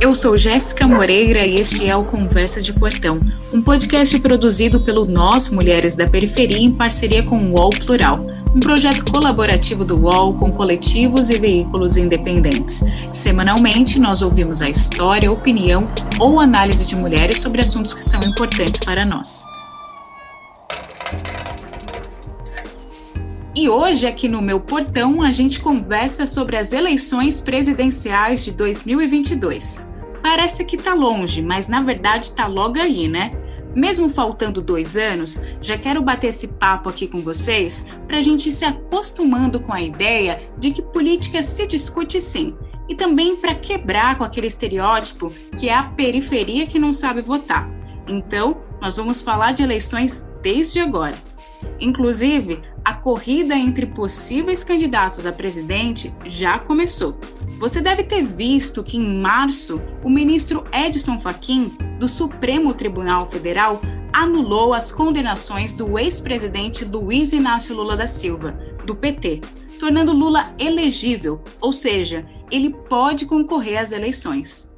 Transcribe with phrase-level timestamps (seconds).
[0.00, 3.18] Eu sou Jéssica Moreira e este é o Conversa de Portão,
[3.52, 8.24] um podcast produzido pelo Nós Mulheres da Periferia em parceria com o UOL Plural,
[8.54, 12.84] um projeto colaborativo do UOL com coletivos e veículos independentes.
[13.12, 15.90] Semanalmente, nós ouvimos a história, opinião
[16.20, 19.42] ou análise de mulheres sobre assuntos que são importantes para nós.
[23.52, 29.87] E hoje, aqui no meu portão, a gente conversa sobre as eleições presidenciais de 2022.
[30.30, 33.30] Parece que tá longe, mas na verdade tá logo aí, né?
[33.74, 38.50] Mesmo faltando dois anos, já quero bater esse papo aqui com vocês para a gente
[38.50, 42.54] ir se acostumando com a ideia de que política se discute sim,
[42.86, 47.72] e também para quebrar com aquele estereótipo que é a periferia que não sabe votar.
[48.06, 51.16] Então, nós vamos falar de eleições desde agora.
[51.80, 57.18] Inclusive, a corrida entre possíveis candidatos a presidente já começou.
[57.58, 63.80] Você deve ter visto que em março, o ministro Edson Fachin, do Supremo Tribunal Federal,
[64.12, 68.52] anulou as condenações do ex-presidente Luiz Inácio Lula da Silva,
[68.86, 69.40] do PT,
[69.76, 74.72] tornando Lula elegível, ou seja, ele pode concorrer às eleições.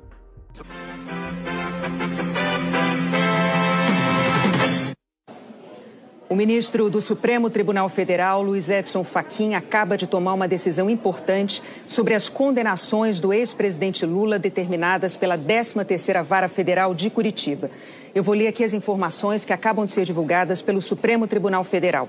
[6.31, 11.61] O ministro do Supremo Tribunal Federal, Luiz Edson Fachin, acaba de tomar uma decisão importante
[11.89, 17.69] sobre as condenações do ex-presidente Lula determinadas pela 13ª Vara Federal de Curitiba.
[18.15, 22.09] Eu vou ler aqui as informações que acabam de ser divulgadas pelo Supremo Tribunal Federal.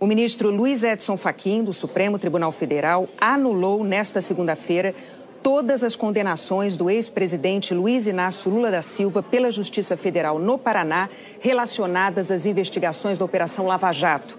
[0.00, 4.92] O ministro Luiz Edson Fachin, do Supremo Tribunal Federal, anulou nesta segunda-feira
[5.48, 11.08] todas as condenações do ex-presidente Luiz Inácio Lula da Silva pela Justiça Federal no Paraná
[11.40, 14.38] relacionadas às investigações da Operação Lava Jato.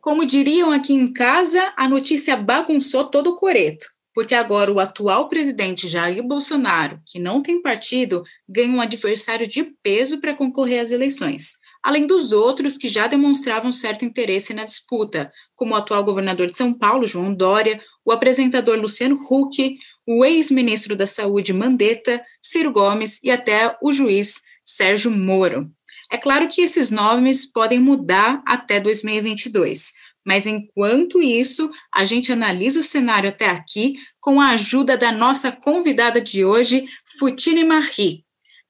[0.00, 3.84] Como diriam aqui em casa, a notícia bagunçou todo o coreto,
[4.14, 9.62] porque agora o atual presidente Jair Bolsonaro, que não tem partido, ganha um adversário de
[9.82, 11.56] peso para concorrer às eleições
[11.86, 16.56] além dos outros que já demonstravam certo interesse na disputa, como o atual governador de
[16.56, 23.20] São Paulo, João Dória, o apresentador Luciano Huck, o ex-ministro da Saúde Mandetta, Ciro Gomes
[23.22, 25.70] e até o juiz Sérgio Moro.
[26.10, 29.92] É claro que esses nomes podem mudar até 2022,
[30.24, 35.50] mas enquanto isso, a gente analisa o cenário até aqui com a ajuda da nossa
[35.50, 36.84] convidada de hoje,
[37.18, 38.24] Futine Marri,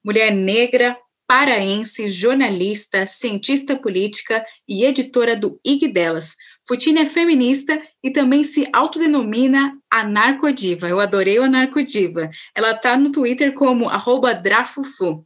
[0.05, 6.37] mulher negra, paraense, jornalista, cientista política e editora do IG Delas,
[6.67, 10.89] Futine é feminista e também se autodenomina anarcodiva.
[10.89, 12.29] Eu adorei o anarcodiva.
[12.55, 13.87] Ela está no Twitter como
[14.43, 15.25] drafufu.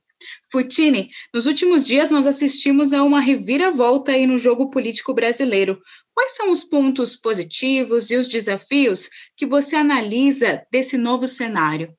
[0.52, 5.80] Futine, nos últimos dias nós assistimos a uma reviravolta aí no jogo político brasileiro.
[6.14, 11.94] Quais são os pontos positivos e os desafios que você analisa desse novo cenário?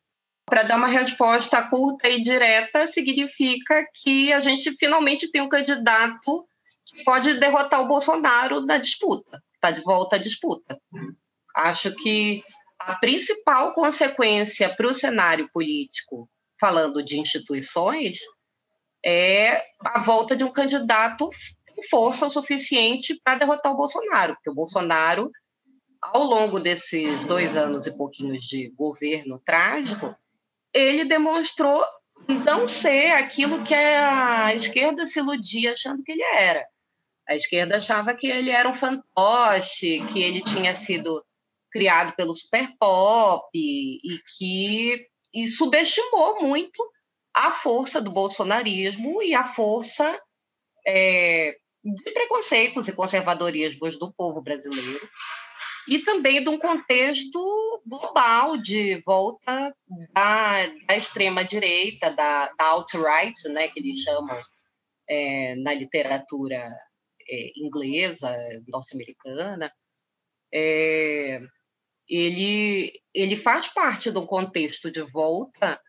[0.45, 6.45] Para dar uma resposta curta e direta, significa que a gente finalmente tem um candidato
[7.05, 10.79] pode derrotar o Bolsonaro na disputa, está de volta à disputa.
[11.55, 12.43] Acho que
[12.79, 16.29] a principal consequência para o cenário político,
[16.59, 18.19] falando de instituições,
[19.05, 21.29] é a volta de um candidato
[21.75, 25.31] com força suficiente para derrotar o Bolsonaro, porque o Bolsonaro,
[26.01, 30.15] ao longo desses dois anos e pouquinhos de governo trágico,
[30.73, 31.83] ele demonstrou
[32.45, 36.65] não ser aquilo que a esquerda se iludia achando que ele era.
[37.31, 41.23] A esquerda achava que ele era um fantoche, que ele tinha sido
[41.71, 46.83] criado pelo super pop e que e subestimou muito
[47.33, 50.21] a força do bolsonarismo e a força
[50.85, 55.09] é, de preconceitos e conservadorismos do povo brasileiro
[55.87, 59.73] e também de um contexto global de volta
[60.13, 64.37] da, da extrema direita, da, da alt-right, né, que eles chamam
[65.09, 66.69] é, na literatura
[67.31, 68.35] é, inglesa,
[68.67, 69.71] norte-americana,
[70.53, 71.41] é,
[72.07, 75.79] ele, ele faz parte do contexto de volta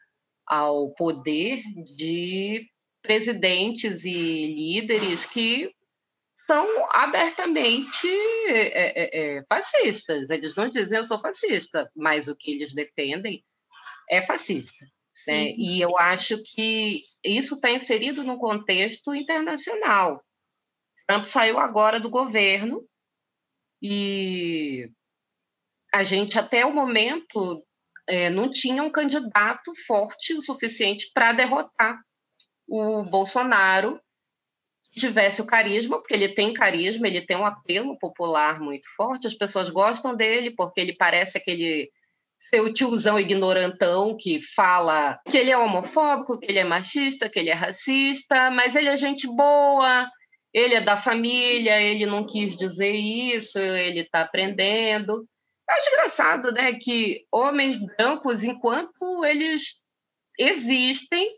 [0.46, 1.60] ao poder
[1.96, 2.66] de
[3.02, 5.74] presidentes e líderes que
[6.46, 8.08] são abertamente
[8.48, 10.30] é, é, é, fascistas.
[10.30, 13.44] Eles não dizem eu sou fascista, mas o que eles defendem
[14.08, 14.84] é fascista.
[15.28, 15.54] Né?
[15.56, 20.22] E eu acho que isso está inserido no contexto internacional.
[21.06, 22.84] Trump saiu agora do governo
[23.81, 24.90] e
[25.93, 27.62] a gente, até o momento,
[28.06, 32.00] é, não tinha um candidato forte o suficiente para derrotar
[32.66, 34.00] o Bolsonaro
[34.90, 39.26] que tivesse o carisma, porque ele tem carisma, ele tem um apelo popular muito forte,
[39.26, 41.90] as pessoas gostam dele porque ele parece aquele
[42.50, 47.38] ser o tiozão ignorantão que fala que ele é homofóbico, que ele é machista, que
[47.38, 50.06] ele é racista, mas ele é gente boa,
[50.52, 55.26] ele é da família, ele não quis dizer isso, ele está aprendendo.
[55.69, 59.82] Acho engraçado, né, que homens brancos, enquanto eles
[60.38, 61.31] existem,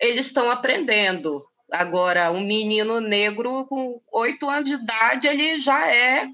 [0.00, 1.44] eles estão aprendendo.
[1.70, 6.26] Agora, um menino negro com oito anos de idade, ele já é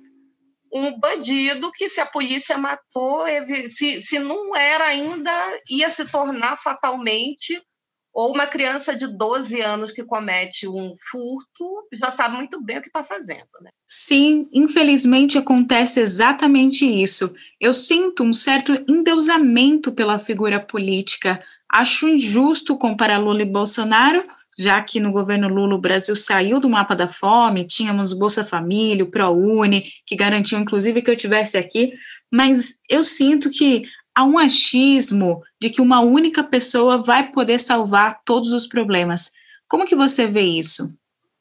[0.72, 3.24] um bandido que, se a polícia matou,
[3.68, 7.62] se, se não era ainda, ia se tornar fatalmente,
[8.12, 12.82] ou uma criança de 12 anos que comete um furto, já sabe muito bem o
[12.82, 13.48] que está fazendo.
[13.60, 13.70] Né?
[13.86, 17.34] Sim, infelizmente acontece exatamente isso.
[17.60, 21.42] Eu sinto um certo endeusamento pela figura política.
[21.72, 24.24] Acho injusto comparar Lula e Bolsonaro
[24.58, 29.04] já que no governo Lula o Brasil saiu do mapa da fome, tínhamos Bolsa Família,
[29.04, 31.92] o ProUni, que garantiu inclusive que eu tivesse aqui,
[32.30, 38.22] mas eu sinto que há um achismo de que uma única pessoa vai poder salvar
[38.24, 39.30] todos os problemas.
[39.68, 40.84] Como que você vê isso?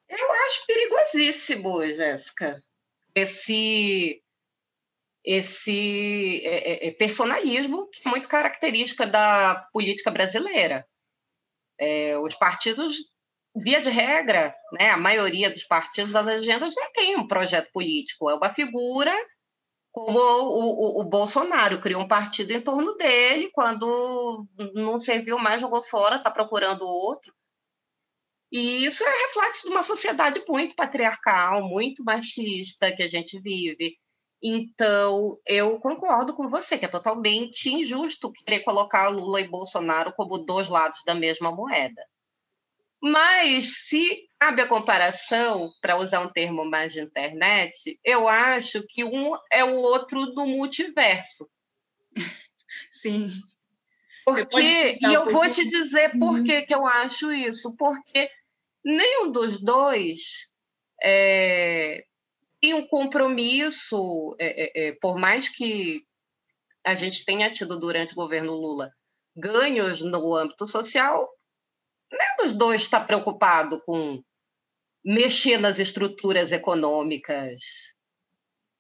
[0.10, 2.62] Eu acho perigosíssimo, Jéssica,
[3.16, 4.22] esse
[5.24, 10.86] esse é, é, é personalismo que é muito característica da política brasileira.
[11.80, 12.96] É, os partidos,
[13.56, 18.30] via de regra, né, a maioria dos partidos das agendas não tem um projeto político,
[18.30, 19.16] é uma figura
[19.92, 25.60] como o, o, o, Bolsonaro criou um partido em torno dele, quando não serviu mais,
[25.60, 27.34] jogou fora, está procurando outro.
[28.52, 33.98] E isso é reflexo de uma sociedade muito patriarcal, muito machista que a gente vive.
[34.44, 40.40] Então, eu concordo com você que é totalmente injusto querer colocar Lula e Bolsonaro como
[40.40, 42.02] dois lados da mesma moeda.
[43.02, 49.04] Mas, se cabe a comparação, para usar um termo mais de internet, eu acho que
[49.04, 51.50] um é o outro do multiverso.
[52.92, 53.30] Sim.
[54.24, 56.44] Porque, e eu vou te dizer por uhum.
[56.44, 57.76] que, que eu acho isso.
[57.76, 58.30] Porque
[58.86, 60.48] nenhum dos dois
[61.04, 62.06] é,
[62.62, 66.06] tem um compromisso, é, é, é, por mais que
[66.86, 68.92] a gente tenha tido durante o governo Lula
[69.36, 71.28] ganhos no âmbito social,
[72.18, 74.22] nenhum dos dois está preocupado com
[75.04, 77.60] mexer nas estruturas econômicas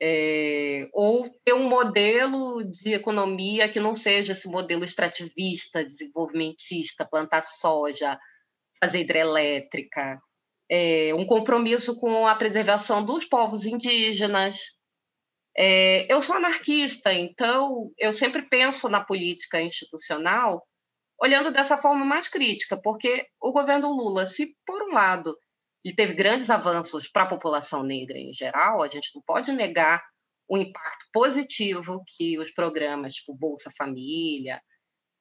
[0.01, 7.43] é, ou ter um modelo de economia que não seja esse modelo extrativista, desenvolvimentista, plantar
[7.43, 8.19] soja,
[8.79, 10.19] fazer hidrelétrica
[10.71, 14.77] é, um compromisso com a preservação dos povos indígenas.
[15.55, 20.65] É, eu sou anarquista, então eu sempre penso na política institucional
[21.21, 25.37] olhando dessa forma mais crítica, porque o governo Lula, se por um lado
[25.83, 30.03] ele teve grandes avanços para a população negra em geral, a gente não pode negar
[30.47, 34.61] o impacto positivo que os programas tipo Bolsa Família,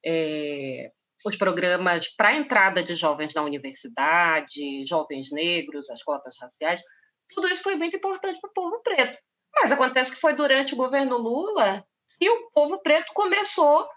[0.05, 0.91] é,
[1.25, 6.81] os programas para a entrada de jovens na universidade, jovens negros, as cotas raciais,
[7.29, 9.17] tudo isso foi muito importante para o povo preto.
[9.53, 11.83] Mas acontece que foi durante o governo Lula
[12.19, 13.87] que o povo preto começou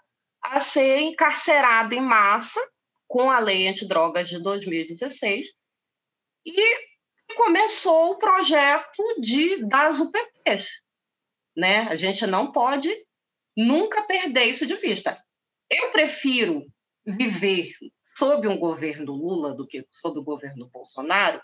[0.51, 2.59] a ser encarcerado em massa
[3.07, 5.47] com a lei antidrogas de 2016
[6.45, 10.81] e começou o projeto de das UPPs,
[11.55, 11.87] né?
[11.89, 12.95] A gente não pode
[13.55, 15.21] nunca perder isso de vista.
[15.69, 16.65] Eu prefiro
[17.05, 17.71] viver
[18.17, 21.41] sob um governo Lula do que sob o governo Bolsonaro,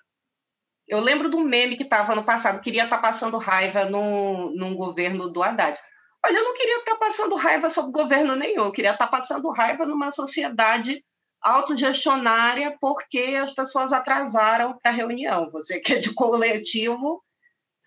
[0.91, 4.75] eu lembro do meme que estava no passado, queria estar tá passando raiva no, num
[4.75, 5.79] governo do Haddad.
[6.25, 9.85] Olha, eu não queria estar passando raiva sobre governo nenhum, eu queria estar passando raiva
[9.85, 11.03] numa sociedade
[11.41, 15.49] autogestionária porque as pessoas atrasaram para a reunião.
[15.51, 17.23] Você que é de coletivo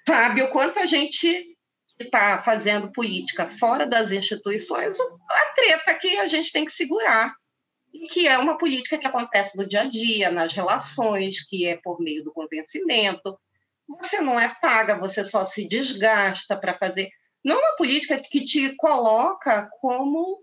[0.07, 1.57] sabe o quanto a gente
[1.99, 7.33] está fazendo política fora das instituições, a treta que a gente tem que segurar
[8.11, 12.00] que é uma política que acontece no dia a dia, nas relações, que é por
[12.00, 13.38] meio do convencimento.
[14.00, 17.11] Você não é paga, você só se desgasta para fazer.
[17.45, 20.39] Não é uma política que te coloca como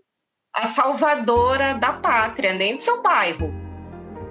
[0.54, 3.52] a salvadora da pátria, nem do seu bairro.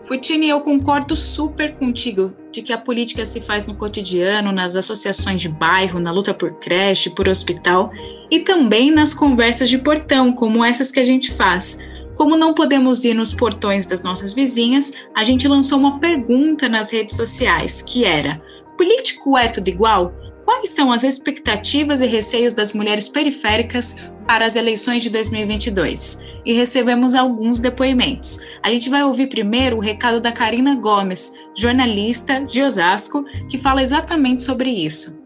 [0.06, 5.42] Futini, eu concordo super contigo de que a política se faz no cotidiano, nas associações
[5.42, 7.92] de bairro, na luta por creche, por hospital
[8.32, 11.78] e também nas conversas de portão, como essas que a gente faz.
[12.16, 16.90] Como não podemos ir nos portões das nossas vizinhas, a gente lançou uma pergunta nas
[16.90, 18.42] redes sociais, que era:
[18.78, 20.14] político é tudo igual?
[20.52, 23.96] Quais são as expectativas e receios das mulheres periféricas
[24.28, 26.20] para as eleições de 2022?
[26.46, 28.38] E recebemos alguns depoimentos.
[28.62, 33.82] A gente vai ouvir primeiro o recado da Karina Gomes, jornalista de Osasco, que fala
[33.82, 35.24] exatamente sobre isso.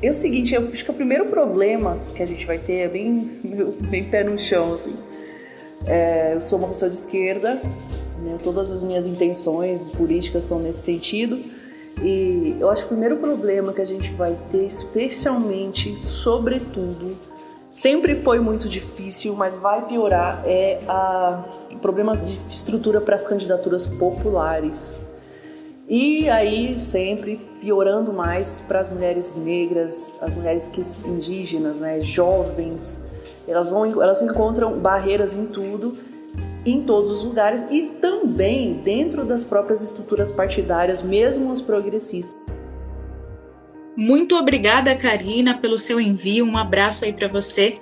[0.00, 2.88] é o seguinte, eu acho que o primeiro problema que a gente vai ter é
[2.88, 3.30] bem,
[3.90, 4.96] bem pé no chão, assim.
[5.86, 7.60] É, eu sou uma pessoa de esquerda,
[8.22, 11.38] né, todas as minhas intenções políticas são nesse sentido,
[12.02, 17.16] e eu acho que o primeiro problema que a gente vai ter, especialmente, sobretudo,
[17.70, 23.26] sempre foi muito difícil, mas vai piorar, é a, o problema de estrutura para as
[23.26, 24.98] candidaturas populares.
[25.88, 33.00] E aí, sempre piorando mais para as mulheres negras, as mulheres que, indígenas, né, jovens,
[33.46, 35.96] elas, vão, elas encontram barreiras em tudo,
[36.64, 42.36] em todos os lugares e também dentro das próprias estruturas partidárias, mesmo as progressistas.
[43.96, 46.44] Muito obrigada, Karina, pelo seu envio.
[46.44, 47.76] Um abraço aí para você.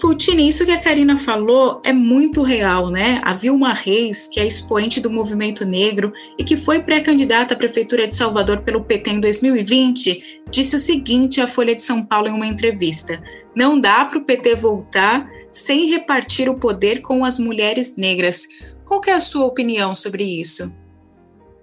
[0.00, 3.20] Fultini, isso que a Karina falou é muito real, né?
[3.22, 8.06] A Vilma Reis, que é expoente do movimento negro e que foi pré-candidata à Prefeitura
[8.06, 12.32] de Salvador pelo PT em 2020, disse o seguinte à Folha de São Paulo em
[12.32, 13.22] uma entrevista:
[13.54, 18.46] Não dá para o PT voltar sem repartir o poder com as mulheres negras.
[18.90, 20.64] Qual é a sua opinião sobre isso?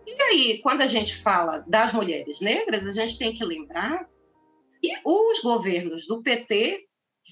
[0.05, 4.07] E aí, quando a gente fala das mulheres negras, a gente tem que lembrar
[4.81, 6.87] que os governos do PT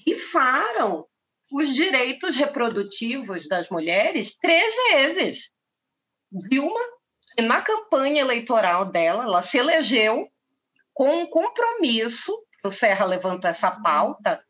[0.06, 1.06] rifaram
[1.50, 5.50] os direitos reprodutivos das mulheres três vezes.
[6.30, 6.80] Dilma,
[7.38, 10.28] na campanha eleitoral dela, ela se elegeu
[10.92, 14.44] com um compromisso, o Serra levantou essa pauta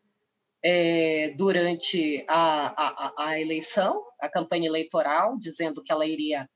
[0.63, 6.49] é, durante a, a, a eleição, a campanha eleitoral, dizendo que ela iria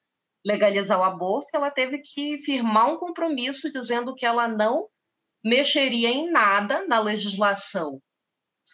[0.45, 4.87] legalizar o aborto, ela teve que firmar um compromisso dizendo que ela não
[5.43, 8.01] mexeria em nada na legislação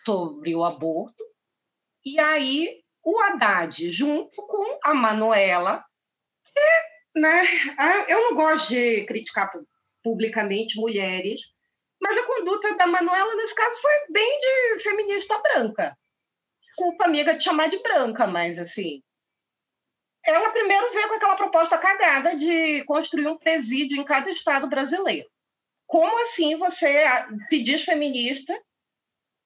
[0.05, 1.23] sobre o aborto.
[2.05, 5.83] E aí o Haddad, junto com a Manuela,
[6.45, 7.43] que, né,
[8.07, 9.51] eu não gosto de criticar
[10.03, 11.41] publicamente mulheres,
[12.57, 15.97] a conduta da Manuela, nesse caso, foi bem de feminista branca.
[16.59, 19.01] Desculpa, amiga, de chamar de branca, mas assim,
[20.23, 25.29] ela primeiro veio com aquela proposta cagada de construir um presídio em cada estado brasileiro.
[25.85, 27.05] Como assim você
[27.49, 28.53] se diz feminista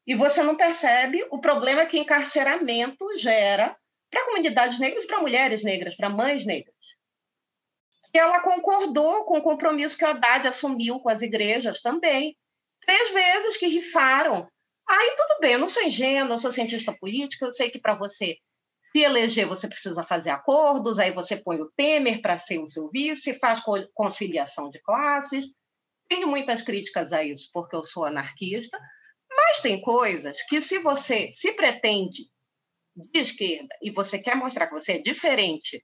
[0.07, 3.77] e você não percebe o problema que encarceramento gera
[4.09, 6.75] para comunidades negras, para mulheres negras, para mães negras?
[8.13, 12.35] E ela concordou com o compromisso que o Haddad assumiu com as igrejas também.
[12.85, 14.47] Três vezes que rifaram.
[14.87, 17.95] Aí tudo bem, eu não sou ingênua, eu sou cientista política, eu sei que para
[17.95, 18.37] você
[18.91, 22.89] se eleger, você precisa fazer acordos, aí você põe o Temer para ser o seu
[22.89, 23.61] vice, faz
[23.93, 25.45] conciliação de classes.
[26.09, 28.77] Tenho muitas críticas a isso, porque eu sou anarquista,
[29.29, 32.23] mas tem coisas que, se você se pretende
[32.93, 35.81] de esquerda e você quer mostrar que você é diferente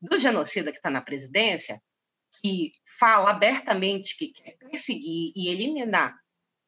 [0.00, 1.78] do genocida que está na presidência,
[2.42, 6.16] que fala abertamente que quer perseguir e eliminar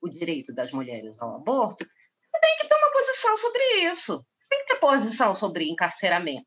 [0.01, 3.63] o direito das mulheres ao aborto, você tem que ter uma posição sobre
[3.93, 6.47] isso tem que ter posição sobre encarceramento.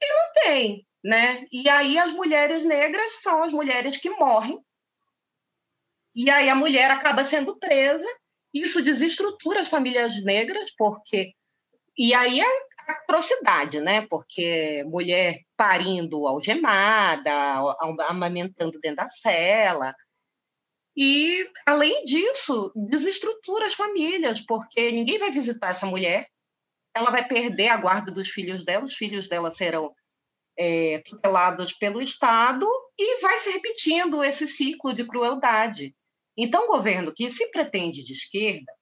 [0.00, 1.44] E não tem, né?
[1.52, 4.58] E aí as mulheres negras são as mulheres que morrem.
[6.14, 8.06] E aí a mulher acaba sendo presa.
[8.52, 11.32] Isso desestrutura as famílias negras, porque.
[11.96, 14.06] E aí é atrocidade, né?
[14.08, 17.30] Porque mulher parindo algemada,
[18.08, 19.94] amamentando dentro da cela.
[20.96, 26.26] E, além disso, desestrutura as famílias, porque ninguém vai visitar essa mulher,
[26.94, 29.94] ela vai perder a guarda dos filhos dela, os filhos dela serão
[30.58, 32.66] é, tutelados pelo Estado
[32.98, 35.94] e vai se repetindo esse ciclo de crueldade.
[36.34, 38.72] Então, o governo que se pretende de esquerda,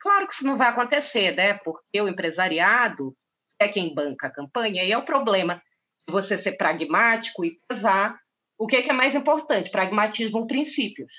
[0.00, 1.54] claro que isso não vai acontecer, né?
[1.54, 3.16] Porque o empresariado
[3.58, 5.60] é quem banca a campanha e é o problema
[6.06, 8.16] de você ser pragmático e pesar
[8.56, 11.12] o que é, que é mais importante, pragmatismo ou princípios.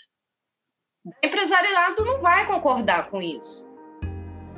[1.06, 3.64] O empresariado não vai concordar com isso.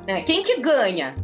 [0.06, 0.22] Né?
[0.22, 1.14] Quem que ganha?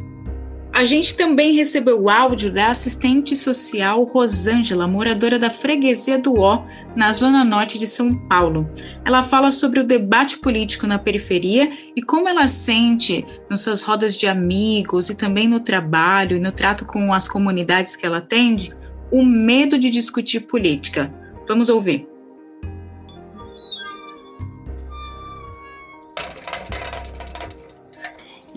[0.71, 6.63] A gente também recebeu o áudio da assistente social Rosângela, moradora da freguesia do Ó,
[6.95, 8.69] na zona norte de São Paulo.
[9.03, 14.15] Ela fala sobre o debate político na periferia e como ela sente nas suas rodas
[14.15, 18.71] de amigos e também no trabalho e no trato com as comunidades que ela atende
[19.11, 21.11] o medo de discutir política.
[21.47, 22.14] Vamos ouvir.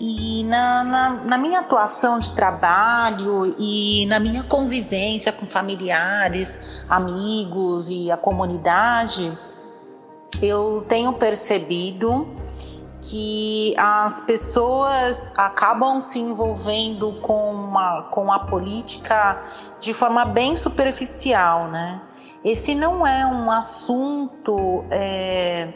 [0.01, 7.89] E na, na, na, minha atuação de trabalho e na minha convivência com familiares, amigos
[7.89, 9.29] e a comunidade,
[10.41, 12.25] eu tenho percebido
[13.01, 19.41] que as pessoas acabam se envolvendo com, uma, com a política
[19.81, 22.01] de forma bem superficial, né?
[22.41, 24.85] Esse não é um assunto.
[24.89, 25.67] É,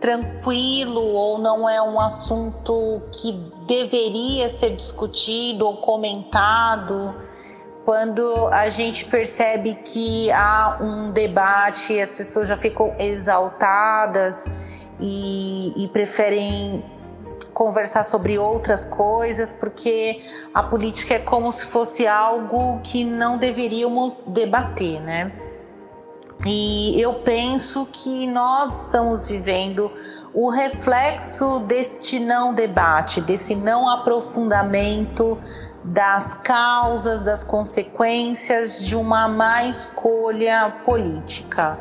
[0.00, 3.32] tranquilo ou não é um assunto que
[3.66, 7.14] deveria ser discutido ou comentado.
[7.84, 14.46] Quando a gente percebe que há um debate, as pessoas já ficam exaltadas
[14.98, 16.82] e, e preferem
[17.52, 20.22] conversar sobre outras coisas, porque
[20.54, 25.49] a política é como se fosse algo que não deveríamos debater, né?
[26.46, 29.90] E eu penso que nós estamos vivendo
[30.32, 35.36] o reflexo deste não debate, desse não aprofundamento
[35.84, 41.78] das causas, das consequências de uma má escolha política.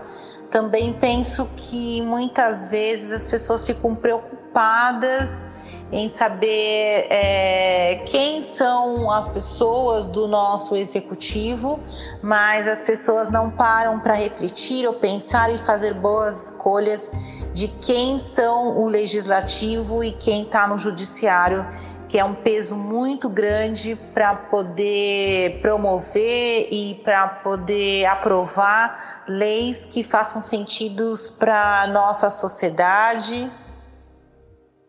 [0.50, 5.46] Também penso que muitas vezes as pessoas ficam preocupadas
[5.92, 11.80] em saber é, quem são as pessoas do nosso executivo,
[12.22, 17.12] mas as pessoas não param para refletir ou pensar e fazer boas escolhas
[17.54, 21.66] de quem são o legislativo e quem está no judiciário,
[22.08, 30.04] que é um peso muito grande para poder promover e para poder aprovar leis que
[30.04, 33.50] façam sentidos para nossa sociedade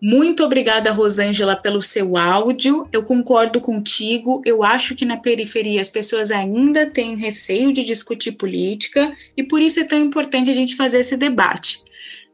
[0.03, 2.89] muito obrigada, Rosângela, pelo seu áudio.
[2.91, 4.41] Eu concordo contigo.
[4.47, 9.61] Eu acho que na periferia as pessoas ainda têm receio de discutir política e por
[9.61, 11.83] isso é tão importante a gente fazer esse debate.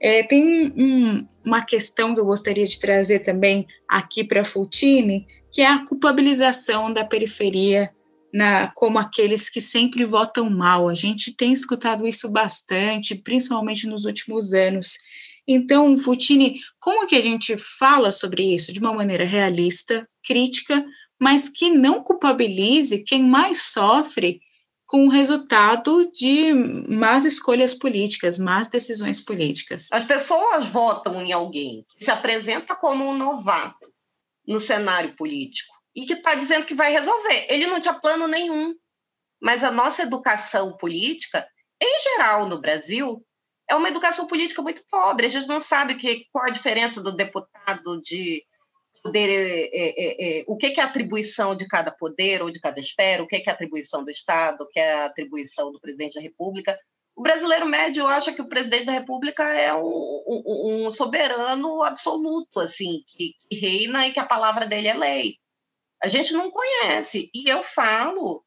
[0.00, 5.26] É, tem um, uma questão que eu gostaria de trazer também aqui para a Fultine,
[5.50, 7.90] que é a culpabilização da periferia
[8.32, 10.88] na, como aqueles que sempre votam mal.
[10.88, 14.99] A gente tem escutado isso bastante, principalmente nos últimos anos.
[15.48, 20.84] Então, Futini, como que a gente fala sobre isso de uma maneira realista, crítica,
[21.20, 24.40] mas que não culpabilize quem mais sofre
[24.86, 29.92] com o resultado de más escolhas políticas, más decisões políticas?
[29.92, 33.92] As pessoas votam em alguém que se apresenta como um novato
[34.46, 37.46] no cenário político e que está dizendo que vai resolver.
[37.48, 38.74] Ele não tinha plano nenhum.
[39.40, 41.46] Mas a nossa educação política,
[41.80, 43.22] em geral no Brasil,
[43.68, 45.26] é uma educação política muito pobre.
[45.26, 48.44] A gente não sabe que, qual a diferença do deputado de
[49.02, 52.81] poder, é, é, é, o que é a atribuição de cada poder ou de cada
[52.81, 56.14] esfera, o que é a atribuição do Estado, o que é a atribuição do presidente
[56.14, 56.79] da República.
[57.14, 63.02] O brasileiro médio acha que o presidente da República é um, um, soberano absoluto, assim,
[63.07, 65.37] que, que reina e que a palavra dele é lei.
[66.02, 67.31] A gente não conhece.
[67.33, 68.44] E eu falo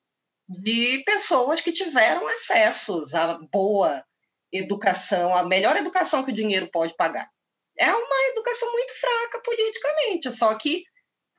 [0.48, 4.04] de pessoas que tiveram acessos a boa
[4.52, 7.30] educação, a melhor educação que o dinheiro pode pagar.
[7.78, 10.84] É uma educação muito fraca politicamente, só que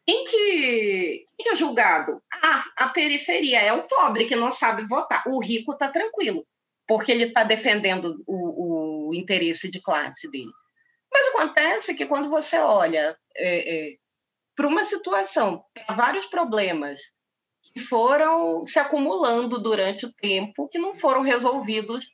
[0.06, 2.20] quem que, que é julgado?
[2.42, 5.22] Ah, a periferia, é o pobre que não sabe votar.
[5.26, 6.44] O rico está tranquilo,
[6.88, 10.50] porque ele está defendendo o, o, interesse de classe dele.
[11.12, 13.96] Mas acontece que quando você olha é, é,
[14.56, 17.00] para uma situação, para vários problemas
[17.72, 22.08] que foram se acumulando durante o tempo, que não foram resolvidos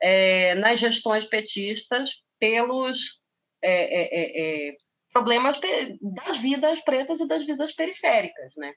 [0.00, 3.20] é, nas gestões petistas pelos
[3.62, 4.76] é, é, é, é
[5.12, 5.58] problemas
[6.00, 8.68] das vidas pretas e das vidas periféricas, né?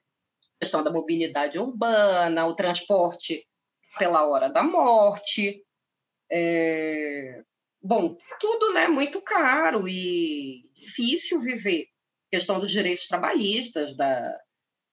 [0.56, 3.46] A questão da mobilidade urbana, o transporte
[3.98, 5.62] pela hora da morte,
[7.80, 8.88] bom, tudo, né?
[8.88, 11.86] Muito caro e difícil viver.
[12.32, 14.36] A questão dos direitos trabalhistas, da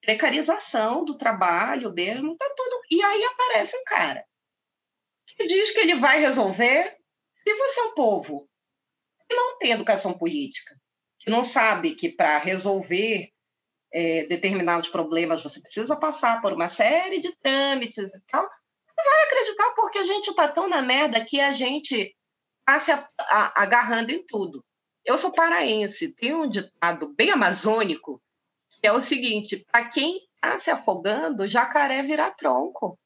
[0.01, 2.81] precarização do trabalho mesmo, tá tudo.
[2.91, 4.23] E aí aparece um cara
[5.47, 6.97] diz que ele vai resolver.
[7.47, 8.47] Se você é um povo
[9.27, 10.75] que não tem educação política,
[11.19, 13.29] que não sabe que para resolver
[13.93, 19.23] é, determinados problemas você precisa passar por uma série de trâmites e tal, você vai
[19.23, 22.15] acreditar porque a gente está tão na merda que a gente
[22.59, 22.91] está se
[23.55, 24.63] agarrando em tudo.
[25.05, 28.21] Eu sou paraense, tem um ditado bem amazônico
[28.81, 32.97] que é o seguinte: para quem está se afogando, jacaré vira tronco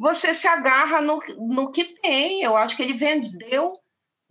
[0.00, 2.42] você se agarra no, no que tem.
[2.42, 3.78] Eu acho que ele vendeu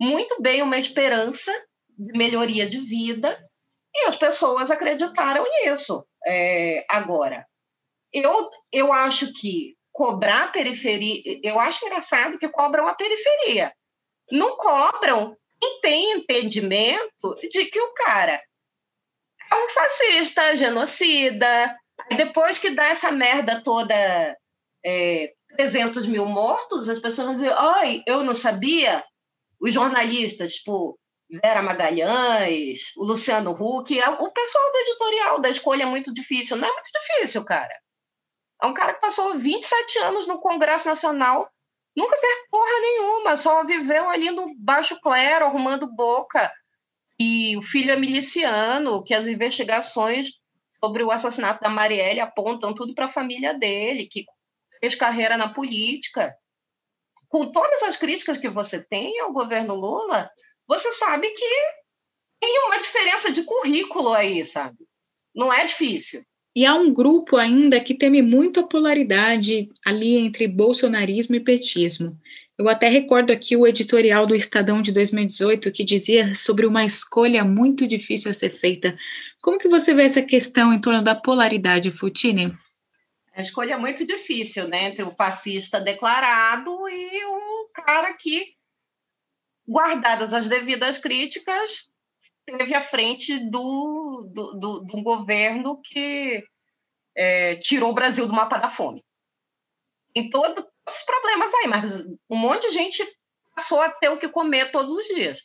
[0.00, 1.52] muito bem uma esperança
[1.96, 3.38] de melhoria de vida
[3.94, 6.04] e as pessoas acreditaram nisso.
[6.26, 7.46] É, agora,
[8.12, 13.72] eu, eu acho que cobrar a periferia, eu acho engraçado que cobram a periferia.
[14.32, 18.42] Não cobram quem tem entendimento de que o cara
[19.52, 21.76] é um fascista, genocida.
[22.16, 23.94] Depois que dá essa merda toda
[24.84, 29.04] é, 300 mil mortos, as pessoas dizem, ai, eu não sabia.
[29.60, 30.98] Os jornalistas, tipo
[31.30, 36.56] Vera Magalhães, o Luciano Huck, é o pessoal do editorial da escolha é muito difícil.
[36.56, 37.74] Não é muito difícil, cara.
[38.62, 41.46] É um cara que passou 27 anos no Congresso Nacional
[41.94, 46.50] nunca fez porra nenhuma, só viveu ali no baixo clero, arrumando boca.
[47.18, 50.30] E o filho é miliciano, que as investigações
[50.82, 54.24] sobre o assassinato da Marielle apontam tudo para a família dele, que
[54.80, 56.34] fez carreira na política.
[57.28, 60.30] Com todas as críticas que você tem ao governo Lula,
[60.66, 61.48] você sabe que
[62.40, 64.78] tem uma diferença de currículo aí, sabe?
[65.34, 66.24] Não é difícil.
[66.56, 72.18] E há um grupo ainda que teme muito a polaridade ali entre bolsonarismo e petismo.
[72.58, 77.44] Eu até recordo aqui o editorial do Estadão de 2018 que dizia sobre uma escolha
[77.44, 78.98] muito difícil a ser feita.
[79.40, 82.52] Como que você vê essa questão em torno da polaridade, Futini?
[83.32, 88.54] A escolha é muito difícil, né, entre o fascista declarado e um cara que,
[89.66, 91.88] guardadas as devidas críticas,
[92.44, 96.42] teve à frente do, do, do, do governo que
[97.14, 99.04] é, tirou o Brasil do mapa da fome.
[100.12, 103.04] Tem todos esses problemas aí, mas um monte de gente
[103.54, 105.40] passou a ter o que comer todos os dias.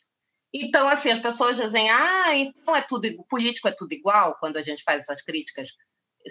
[0.52, 4.62] Então, assim, as pessoas dizem, ah, então é tudo, político é tudo igual, quando a
[4.62, 5.70] gente faz essas críticas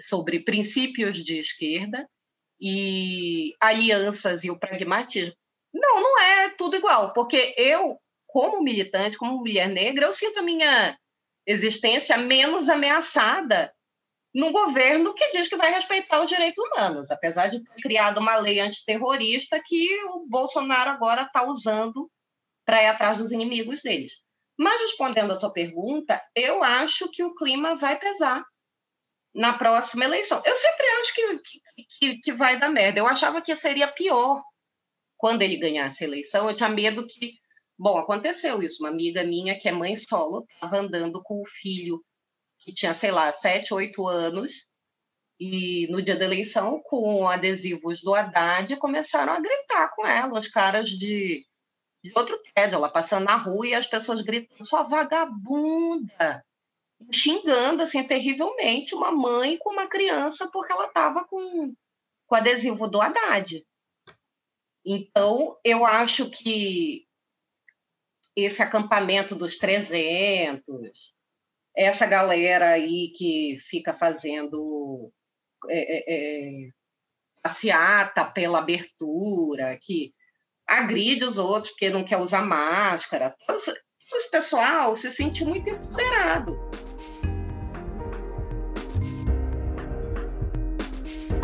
[0.06, 2.08] sobre princípios de esquerda
[2.60, 5.34] e alianças e o pragmatismo.
[5.72, 10.42] Não, não é tudo igual, porque eu como militante, como mulher negra, eu sinto a
[10.42, 10.98] minha
[11.46, 13.72] existência menos ameaçada
[14.34, 18.36] num governo que diz que vai respeitar os direitos humanos, apesar de ter criado uma
[18.36, 22.10] lei antiterrorista que o Bolsonaro agora está usando
[22.66, 24.12] para ir atrás dos inimigos deles.
[24.58, 28.44] Mas respondendo à tua pergunta, eu acho que o clima vai pesar
[29.36, 30.42] na próxima eleição.
[30.44, 31.40] Eu sempre acho que,
[31.98, 32.98] que, que vai dar merda.
[32.98, 34.42] Eu achava que seria pior
[35.16, 36.48] quando ele ganhasse a eleição.
[36.48, 37.34] Eu tinha medo que
[37.78, 38.82] Bom, aconteceu isso.
[38.82, 42.02] Uma amiga minha, que é mãe solo, estava andando com o filho,
[42.60, 44.66] que tinha, sei lá, sete, oito anos,
[45.38, 50.48] e no dia da eleição, com adesivos do Haddad, começaram a gritar com ela, os
[50.48, 51.46] caras de,
[52.02, 56.42] de outro prédio, ela passando na rua e as pessoas gritando, sua vagabunda!
[57.12, 61.74] Xingando, assim, terrivelmente uma mãe com uma criança porque ela estava com,
[62.26, 63.64] com adesivo do Haddad.
[64.84, 67.06] Então, eu acho que
[68.36, 71.14] esse acampamento dos 300,
[71.74, 75.12] essa galera aí que fica fazendo
[75.68, 76.68] é, é, é,
[77.42, 80.14] passeata pela abertura, que
[80.66, 83.34] agride os outros porque não quer usar máscara.
[83.46, 86.56] Todo esse pessoal se sente muito empoderado.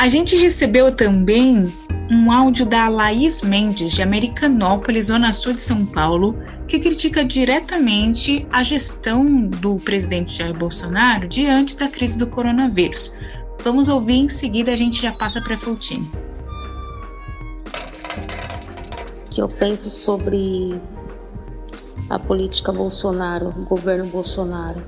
[0.02, 1.72] A gente recebeu também
[2.10, 6.36] um áudio da Laís Mendes, de Americanópolis, Zona Sul de São Paulo,
[6.66, 13.16] que critica diretamente a gestão do presidente Jair Bolsonaro diante da crise do coronavírus.
[13.62, 16.10] Vamos ouvir em seguida, a gente já passa para a Fultini.
[19.30, 20.80] que eu penso sobre
[22.10, 24.82] a política Bolsonaro, o governo Bolsonaro.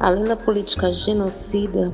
[0.00, 1.92] Além da política genocida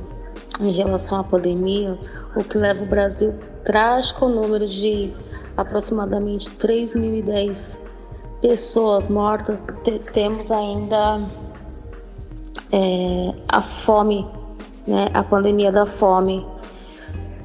[0.59, 1.97] em relação à pandemia,
[2.35, 5.13] o que leva o Brasil trágico número de
[5.57, 7.79] aproximadamente 3.010
[8.41, 9.59] pessoas mortas,
[10.13, 11.27] temos ainda
[12.71, 14.27] é, a fome,
[14.87, 16.45] né, a pandemia da fome,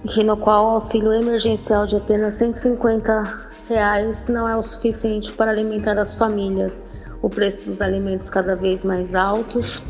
[0.08, 5.50] que no qual o auxílio emergencial de apenas 150 reais não é o suficiente para
[5.50, 6.82] alimentar as famílias.
[7.22, 9.82] O preço dos alimentos cada vez mais altos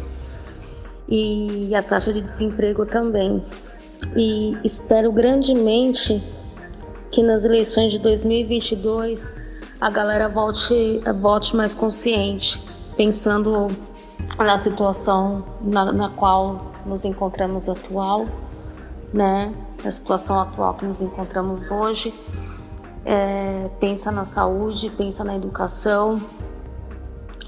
[1.10, 3.44] e a taxa de desemprego também
[4.16, 6.22] e espero grandemente
[7.10, 9.32] que nas eleições de 2022
[9.80, 12.62] a galera volte, volte mais consciente,
[12.96, 13.68] pensando
[14.38, 18.26] na situação na, na qual nos encontramos atual,
[19.12, 19.54] né?
[19.84, 22.12] A situação atual que nos encontramos hoje.
[23.02, 26.20] É, pensa na saúde, pensa na educação,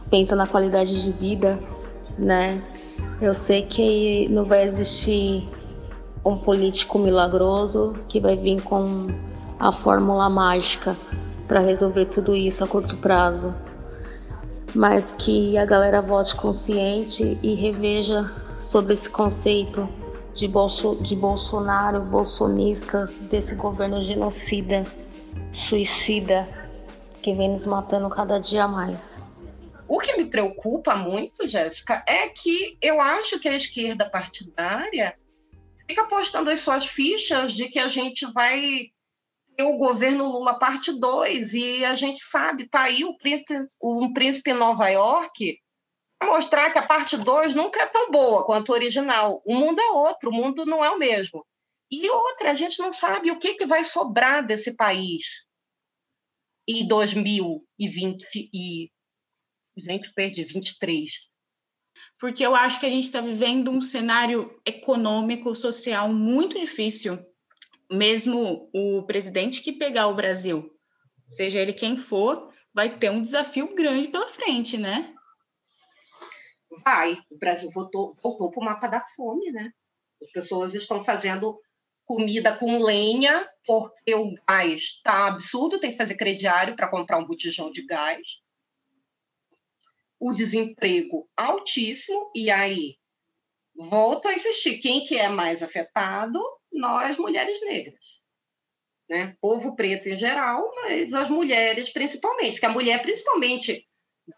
[0.09, 1.59] pensa na qualidade de vida,
[2.19, 2.63] né?
[3.23, 5.49] Eu sei que não vai existir
[6.25, 9.07] um político milagroso que vai vir com
[9.61, 10.97] a fórmula mágica
[11.47, 13.55] para resolver tudo isso a curto prazo.
[14.75, 19.89] Mas que a galera vote consciente e reveja sobre esse conceito
[20.35, 24.85] de, Bolso, de Bolsonaro, bolsonistas, desse governo genocida,
[25.53, 26.49] suicida,
[27.23, 29.32] que vem nos matando cada dia mais.
[29.93, 35.15] O que me preocupa muito, Jéssica, é que eu acho que a esquerda partidária
[35.87, 38.87] fica postando as suas fichas de que a gente vai
[39.55, 43.53] ter o governo Lula parte 2 e a gente sabe, tá aí o príncipe,
[43.83, 45.61] um príncipe em Nova York
[46.23, 49.43] mostrar que a parte 2 nunca é tão boa quanto o original.
[49.45, 51.45] O mundo é outro, o mundo não é o mesmo.
[51.91, 55.45] E outra, a gente não sabe o que, que vai sobrar desse país.
[56.67, 58.25] em 2020
[58.55, 58.91] e
[59.81, 61.11] gente perdi 23.
[62.19, 67.19] Porque eu acho que a gente está vivendo um cenário econômico, social muito difícil.
[67.91, 70.71] Mesmo o presidente que pegar o Brasil,
[71.29, 75.15] seja ele quem for, vai ter um desafio grande pela frente, né?
[76.85, 77.19] Vai.
[77.31, 79.73] O Brasil voltou, voltou para o mapa da fome, né?
[80.23, 81.61] As pessoas estão fazendo
[82.05, 87.27] comida com lenha, porque o gás está absurdo, tem que fazer crediário para comprar um
[87.27, 88.42] botijão de gás.
[90.25, 92.97] O desemprego altíssimo, e aí
[93.75, 96.41] volto a insistir, quem que é mais afetado?
[96.73, 98.23] Nós, mulheres negras.
[99.11, 99.37] Né?
[99.41, 103.85] Povo preto em geral, mas as mulheres principalmente, porque a mulher principalmente,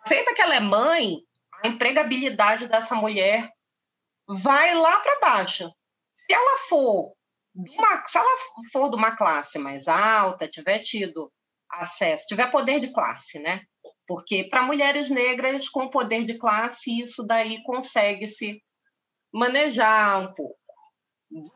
[0.08, 1.18] feita que ela é mãe,
[1.62, 3.52] a empregabilidade dessa mulher
[4.26, 5.70] vai lá para baixo.
[6.14, 7.14] Se ela for
[7.54, 8.38] uma, se ela
[8.72, 11.30] for de uma classe mais alta, tiver tido
[11.70, 13.60] acesso, tiver poder de classe, né?
[14.06, 18.62] Porque para mulheres negras com poder de classe, isso daí consegue se
[19.32, 20.58] manejar um pouco.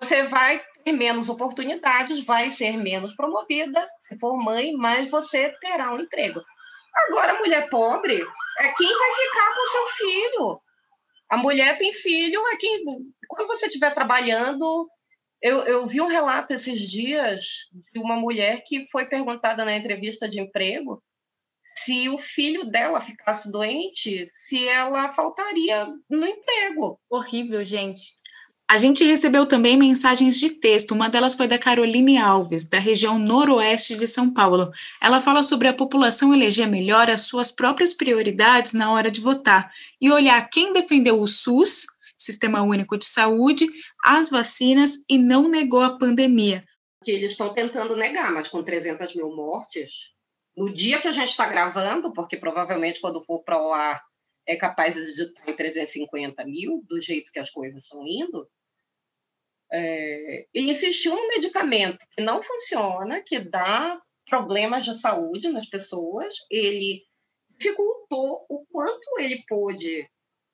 [0.00, 5.92] Você vai ter menos oportunidades, vai ser menos promovida, se for mãe, mas você terá
[5.92, 6.42] um emprego.
[7.06, 8.20] Agora, mulher pobre
[8.58, 10.60] é quem vai ficar com seu filho.
[11.30, 12.82] A mulher tem filho, é quem.
[13.28, 14.88] Quando você estiver trabalhando,
[15.40, 17.42] eu, eu, vi um relato esses dias
[17.92, 21.02] de uma mulher que foi perguntada na entrevista de emprego
[21.84, 26.98] se o filho dela ficasse doente, se ela faltaria no emprego.
[27.10, 28.16] Horrível, gente.
[28.70, 30.92] A gente recebeu também mensagens de texto.
[30.92, 34.70] Uma delas foi da Caroline Alves, da região noroeste de São Paulo.
[35.00, 39.72] Ela fala sobre a população eleger melhor as suas próprias prioridades na hora de votar
[39.98, 41.86] e olhar quem defendeu o SUS
[42.18, 43.68] Sistema Único de Saúde,
[44.04, 46.64] as vacinas e não negou a pandemia.
[47.04, 50.10] Que eles estão tentando negar, mas com 300 mil mortes,
[50.58, 54.02] no dia que a gente está gravando, porque provavelmente quando for para o ar
[54.44, 58.50] é capaz de estar em 350 mil, do jeito que as coisas estão indo,
[59.70, 66.34] é, ele insistiu no medicamento que não funciona, que dá problemas de saúde nas pessoas,
[66.50, 67.04] ele
[67.50, 70.10] dificultou o quanto ele pôde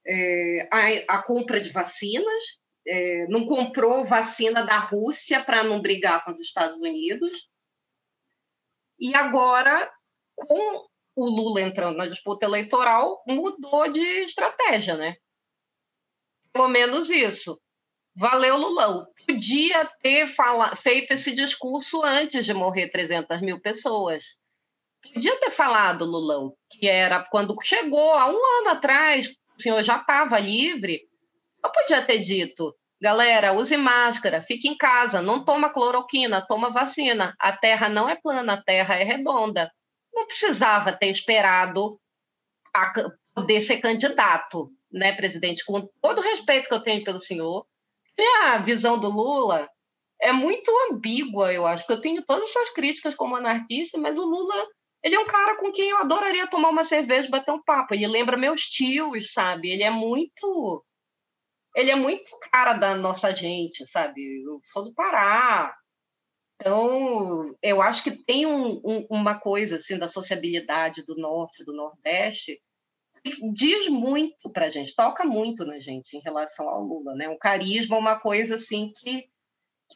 [0.07, 2.45] é, a, a, compra de vacinas,
[2.87, 7.49] é, não comprou vacina da Rússia para não brigar com os Estados Unidos.
[8.99, 9.91] E agora,
[10.37, 15.17] com o Lula entrando na disputa eleitoral, mudou de estratégia, né?
[16.53, 17.61] Pelo menos isso.
[18.17, 19.07] Valeu, Lulão.
[19.27, 24.39] Podia ter fala, feito esse discurso antes de morrer 300 mil pessoas.
[25.03, 29.97] Podia ter falado, Lulão, que era quando chegou, há um ano atrás, o senhor já
[29.97, 31.03] estava livre,
[31.63, 37.35] eu podia ter dito, galera, use máscara, fique em casa, não toma cloroquina, toma vacina.
[37.39, 39.71] A Terra não é plana, a Terra é redonda.
[40.15, 42.01] Não precisava ter esperado
[43.35, 45.65] poder ser candidato, né, presidente?
[45.65, 47.67] Com todo o respeito que eu tenho pelo senhor,
[48.45, 49.69] a visão do Lula
[50.21, 54.69] é muito ambígua, eu acho, eu tenho todas essas críticas como anarquista, mas o Lula
[55.05, 57.93] ele é um cara com quem eu adoraria tomar uma cerveja e bater um papo.
[57.93, 59.69] Ele lembra meus tios, sabe?
[59.69, 60.83] Ele é muito.
[61.77, 64.43] Ele é muito cara da nossa gente, sabe?
[64.43, 65.75] Eu sou do Pará.
[66.65, 71.75] Então, eu acho que tem um, um, uma coisa assim da sociabilidade do norte, do
[71.75, 72.59] nordeste,
[73.23, 77.29] que diz muito para a gente, toca muito na gente em relação ao Lula, né?
[77.29, 79.27] Um carisma, uma coisa assim que,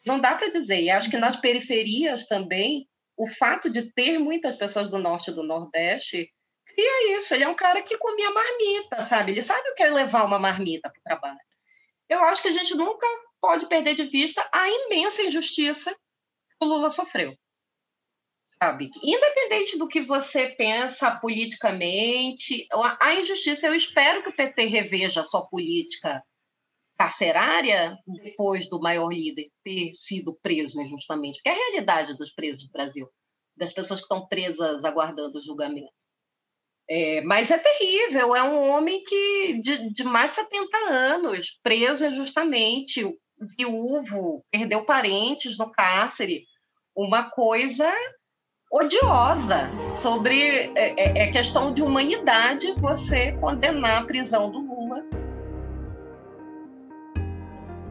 [0.06, 0.82] não dá para dizer.
[0.82, 5.34] E acho que nas periferias também o fato de ter muitas pessoas do norte e
[5.34, 6.30] do nordeste
[6.66, 7.34] cria isso.
[7.34, 9.32] Ele é um cara que comia marmita, sabe?
[9.32, 11.40] Ele sabe o que é levar uma marmita para o trabalho.
[12.10, 13.06] Eu acho que a gente nunca
[13.40, 15.96] pode perder de vista a imensa injustiça
[16.60, 17.34] o Lula sofreu.
[18.62, 18.90] Sabe?
[19.02, 22.66] Independente do que você pensa politicamente,
[23.00, 26.22] a injustiça, eu espero que o PT reveja a sua política
[26.98, 32.64] carcerária depois do maior líder ter sido preso injustamente, porque é a realidade dos presos
[32.64, 33.08] do Brasil,
[33.56, 35.92] das pessoas que estão presas aguardando o julgamento.
[36.90, 42.06] É, mas é terrível, é um homem que de, de mais de 70 anos, preso
[42.06, 43.04] injustamente,
[43.40, 46.44] viúvo, perdeu parentes no cárcere,
[46.96, 47.92] uma coisa
[48.70, 50.40] odiosa sobre
[50.76, 55.04] é, é, é questão de humanidade você condenar a prisão do Lula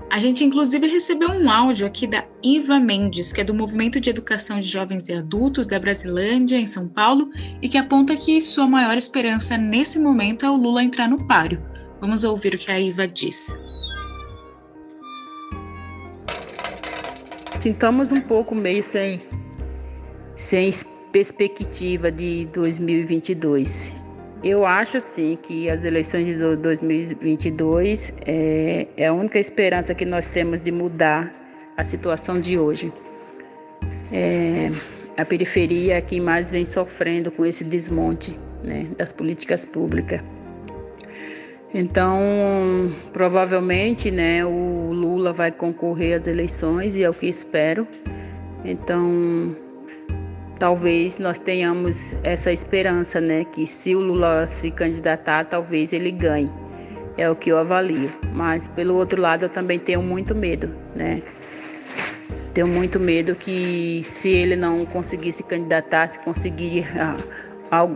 [0.10, 4.10] a gente, inclusive, recebeu um áudio aqui da Iva Mendes, que é do Movimento de
[4.10, 7.30] Educação de Jovens e Adultos da Brasilândia, em São Paulo,
[7.62, 11.62] e que aponta que sua maior esperança nesse momento é o Lula entrar no páreo.
[12.00, 13.54] Vamos ouvir o que a Iva diz.
[17.68, 19.20] Sintamos um pouco meio sem,
[20.38, 20.72] sem
[21.12, 23.94] perspectiva de 2022.
[24.42, 30.30] Eu acho sim que as eleições de 2022 é, é a única esperança que nós
[30.30, 31.30] temos de mudar
[31.76, 32.90] a situação de hoje.
[34.14, 34.72] É,
[35.18, 40.22] a periferia é quem mais vem sofrendo com esse desmonte né, das políticas públicas.
[41.80, 47.88] Então, provavelmente, né, o Lula vai concorrer às eleições e é o que espero.
[48.66, 49.56] Então,
[50.58, 56.50] talvez nós tenhamos essa esperança, né, que se o Lula se candidatar, talvez ele ganhe.
[57.16, 58.12] É o que eu avalio.
[58.34, 61.22] Mas pelo outro lado, eu também tenho muito medo, né?
[62.56, 66.88] Tenho muito medo que se ele não conseguir se candidatar, se conseguir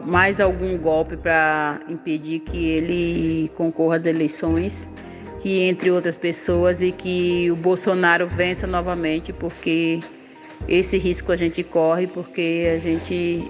[0.05, 4.89] mais algum golpe para impedir que ele concorra às eleições,
[5.39, 9.99] que entre outras pessoas e que o Bolsonaro vença novamente, porque
[10.67, 13.49] esse risco a gente corre, porque a gente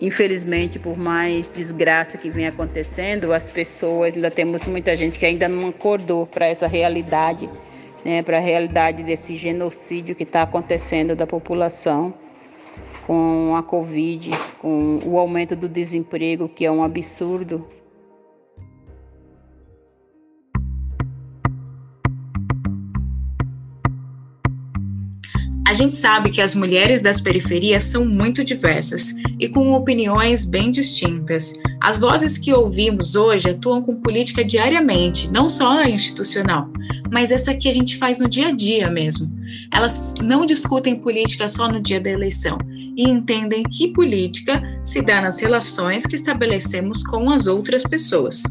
[0.00, 5.46] infelizmente por mais desgraça que vem acontecendo, as pessoas ainda temos muita gente que ainda
[5.46, 7.50] não acordou para essa realidade,
[8.02, 12.14] né, para a realidade desse genocídio que está acontecendo da população
[13.10, 14.30] com a Covid,
[14.62, 17.66] com o aumento do desemprego, que é um absurdo.
[25.66, 30.70] A gente sabe que as mulheres das periferias são muito diversas e com opiniões bem
[30.70, 31.52] distintas.
[31.82, 36.68] As vozes que ouvimos hoje atuam com política diariamente, não só institucional,
[37.10, 39.28] mas essa que a gente faz no dia a dia mesmo.
[39.72, 42.56] Elas não discutem política só no dia da eleição,
[43.00, 48.42] e entendem que política se dá nas relações que estabelecemos com as outras pessoas.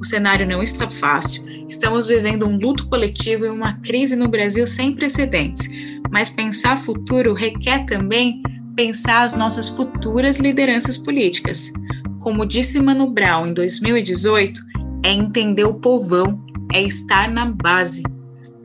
[0.00, 4.66] O cenário não está fácil, estamos vivendo um luto coletivo e uma crise no Brasil
[4.66, 5.68] sem precedentes,
[6.10, 8.42] mas pensar futuro requer também
[8.74, 11.70] pensar as nossas futuras lideranças políticas.
[12.22, 14.62] Como disse Mano Brown em 2018,
[15.04, 18.02] é entender o povão, é estar na base.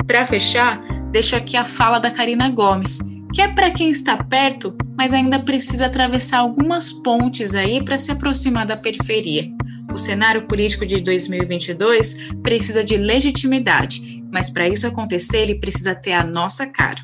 [0.08, 3.00] Para fechar, deixo aqui a fala da Karina Gomes,
[3.34, 8.12] que é para quem está perto, mas ainda precisa atravessar algumas pontes aí para se
[8.12, 9.50] aproximar da periferia.
[9.94, 16.14] O cenário político de 2022 precisa de legitimidade, mas para isso acontecer, ele precisa ter
[16.14, 17.02] a nossa cara.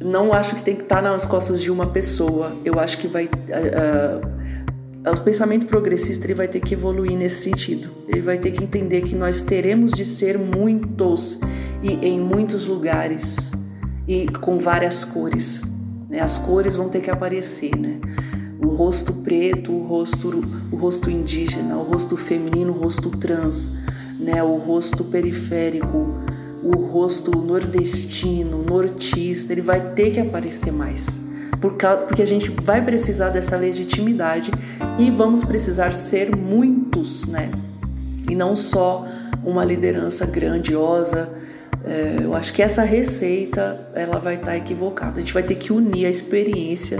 [0.00, 2.56] Não acho que tem que estar nas costas de uma pessoa.
[2.64, 3.24] Eu acho que vai.
[3.24, 7.90] Uh, uh, o pensamento progressista ele vai ter que evoluir nesse sentido.
[8.06, 11.40] Ele vai ter que entender que nós teremos de ser muitos
[11.82, 13.52] e em muitos lugares
[14.06, 15.62] e com várias cores.
[16.08, 16.20] Né?
[16.20, 18.00] As cores vão ter que aparecer, né?
[18.58, 20.42] O rosto preto, o rosto,
[20.72, 23.72] o rosto indígena, o rosto feminino, o rosto trans,
[24.18, 24.42] né?
[24.42, 26.14] O rosto periférico,
[26.62, 31.20] o rosto nordestino, nortista, ele vai ter que aparecer mais.
[31.60, 34.50] Porque a gente vai precisar dessa legitimidade
[34.98, 37.50] e vamos precisar ser muitos, né?
[38.28, 39.06] E não só
[39.44, 41.37] uma liderança grandiosa,
[41.84, 45.18] é, eu acho que essa receita ela vai estar tá equivocada.
[45.18, 46.98] A gente vai ter que unir a experiência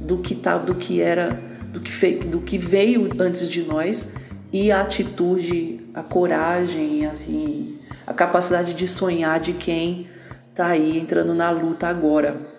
[0.00, 1.38] do que tá, do que era,
[1.72, 4.08] do que, fe, do que veio antes de nós
[4.52, 7.76] e a atitude, a coragem, assim,
[8.06, 10.08] a capacidade de sonhar de quem
[10.50, 12.55] está aí entrando na luta agora.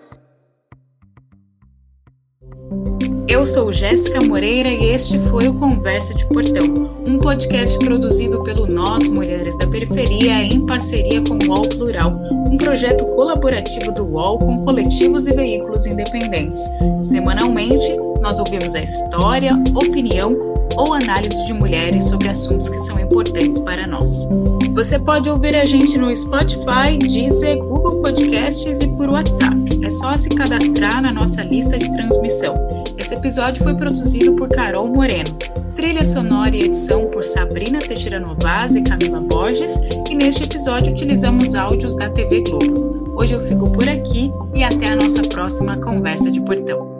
[3.27, 8.65] Eu sou Jéssica Moreira e este foi o Conversa de Portão, um podcast produzido pelo
[8.65, 12.13] Nós Mulheres da Periferia em parceria com o UOL Plural,
[12.49, 16.61] um projeto colaborativo do UOL com coletivos e veículos independentes.
[17.03, 20.33] Semanalmente, nós ouvimos a história, opinião
[20.77, 24.25] ou análise de mulheres sobre assuntos que são importantes para nós.
[24.73, 29.66] Você pode ouvir a gente no Spotify, Deezer, Google Podcasts e por WhatsApp.
[29.81, 32.55] É só se cadastrar na nossa lista de transmissão.
[32.97, 35.29] Esse episódio foi produzido por Carol Moreno.
[35.75, 39.79] Trilha sonora e edição por Sabrina Teixeira Novaz e Camila Borges.
[40.09, 43.13] E neste episódio utilizamos áudios da TV Globo.
[43.15, 46.96] Hoje eu fico por aqui e até a nossa próxima conversa de portão.